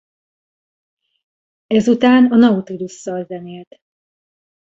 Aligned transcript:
Ezután 1.67 2.25
a 2.31 2.35
Nautilus-szal 2.35 3.23
zenélt. 3.25 3.79